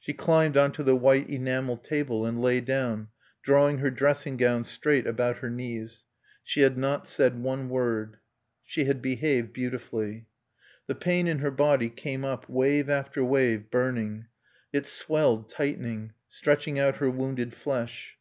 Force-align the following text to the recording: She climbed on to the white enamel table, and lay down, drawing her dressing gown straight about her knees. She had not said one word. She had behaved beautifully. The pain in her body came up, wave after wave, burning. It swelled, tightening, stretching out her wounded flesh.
She 0.00 0.12
climbed 0.12 0.56
on 0.56 0.72
to 0.72 0.82
the 0.82 0.96
white 0.96 1.28
enamel 1.28 1.76
table, 1.76 2.26
and 2.26 2.42
lay 2.42 2.60
down, 2.60 3.10
drawing 3.44 3.78
her 3.78 3.92
dressing 3.92 4.36
gown 4.36 4.64
straight 4.64 5.06
about 5.06 5.36
her 5.38 5.48
knees. 5.50 6.04
She 6.42 6.62
had 6.62 6.76
not 6.76 7.06
said 7.06 7.40
one 7.40 7.68
word. 7.68 8.16
She 8.64 8.86
had 8.86 9.00
behaved 9.00 9.52
beautifully. 9.52 10.26
The 10.88 10.96
pain 10.96 11.28
in 11.28 11.38
her 11.38 11.52
body 11.52 11.90
came 11.90 12.24
up, 12.24 12.48
wave 12.50 12.90
after 12.90 13.22
wave, 13.24 13.70
burning. 13.70 14.26
It 14.72 14.84
swelled, 14.84 15.48
tightening, 15.48 16.14
stretching 16.26 16.80
out 16.80 16.96
her 16.96 17.08
wounded 17.08 17.54
flesh. 17.54 18.18